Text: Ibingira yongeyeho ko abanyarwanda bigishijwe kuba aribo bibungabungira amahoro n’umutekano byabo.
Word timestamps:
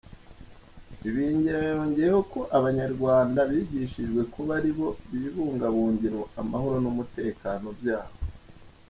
Ibingira 1.07 1.59
yongeyeho 1.69 2.21
ko 2.31 2.39
abanyarwanda 2.57 3.39
bigishijwe 3.51 4.21
kuba 4.33 4.51
aribo 4.59 4.87
bibungabungira 5.09 6.17
amahoro 6.41 6.77
n’umutekano 6.83 7.67
byabo. 7.79 8.15